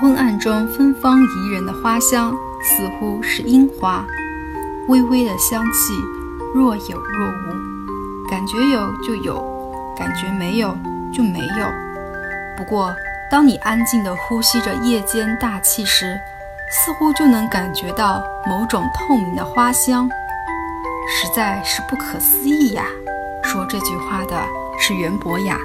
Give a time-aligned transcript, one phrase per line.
[0.00, 4.04] 昏暗中芬芳宜人的花香，似乎是樱花，
[4.88, 5.94] 微微的香气，
[6.52, 9.42] 若有若无，感觉有就有，
[9.96, 10.76] 感觉没有
[11.12, 11.72] 就没有。
[12.56, 12.94] 不过，
[13.30, 16.18] 当你安静地呼吸着夜间大气时，
[16.70, 20.08] 似乎就能感觉到某种透明的花香，
[21.08, 22.84] 实在是不可思议呀！
[23.44, 24.36] 说这句话的
[24.78, 25.56] 是袁博雅。